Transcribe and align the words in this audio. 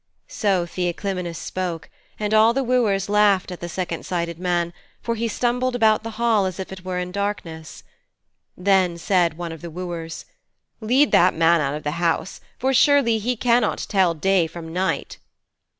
So 0.33 0.65
Theoclymenus 0.65 1.37
spoke, 1.37 1.87
and 2.19 2.33
all 2.33 2.53
the 2.55 2.63
wooers 2.63 3.07
laughed 3.07 3.51
at 3.51 3.59
the 3.59 3.69
second 3.69 4.03
sighted 4.03 4.39
man, 4.39 4.73
for 4.99 5.13
he 5.13 5.27
stumbled 5.27 5.75
about 5.75 6.01
the 6.01 6.09
hall 6.17 6.47
as 6.47 6.59
if 6.59 6.71
it 6.71 6.83
were 6.83 6.97
in 6.97 7.11
darkness. 7.11 7.83
Then 8.57 8.97
said 8.97 9.37
one 9.37 9.51
of 9.51 9.61
the 9.61 9.69
wooers, 9.69 10.25
'Lead 10.79 11.11
that 11.11 11.35
man 11.35 11.61
out 11.61 11.75
of 11.75 11.83
the 11.83 12.01
house, 12.03 12.41
for 12.57 12.73
surely 12.73 13.19
he 13.19 13.35
cannot 13.37 13.85
tell 13.87 14.15
day 14.15 14.47
from 14.47 14.73
night.' 14.73 15.19